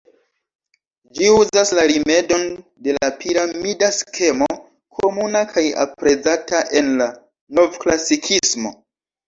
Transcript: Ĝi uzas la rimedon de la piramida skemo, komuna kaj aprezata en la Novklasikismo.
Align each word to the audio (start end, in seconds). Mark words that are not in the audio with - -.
Ĝi 1.17 1.27
uzas 1.39 1.73
la 1.79 1.83
rimedon 1.91 2.47
de 2.87 2.95
la 2.97 3.11
piramida 3.19 3.91
skemo, 3.99 4.49
komuna 5.01 5.45
kaj 5.53 5.67
aprezata 5.87 6.65
en 6.83 6.93
la 7.05 7.11
Novklasikismo. 7.63 8.77